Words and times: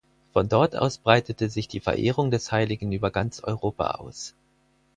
Von 0.33 0.49
dort 0.49 0.75
aus 0.75 0.97
breitete 0.97 1.47
sich 1.47 1.67
die 1.67 1.79
Verehrung 1.79 2.31
des 2.31 2.51
Heiligen 2.51 2.91
über 2.91 3.11
ganz 3.11 3.39
Europa 3.43 3.85
aus. 3.99 4.33